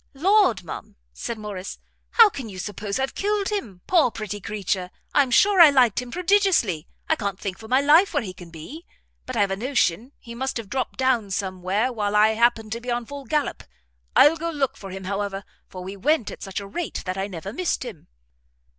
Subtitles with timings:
[0.15, 1.77] "Lord, ma'am," said Morrice,
[2.13, 3.81] "how can you suppose I've killed him?
[3.85, 6.87] Poor, pretty creature, I'm sure I liked him prodigiously.
[7.07, 8.87] I can't think for my life where he can be;
[9.27, 12.71] but I have a notion he must have dropt down some where while I happened
[12.71, 13.63] to be on the full gallop.
[14.15, 17.27] I'll go look [for] him, however, for we went at such a rate that I
[17.27, 18.07] never missed him."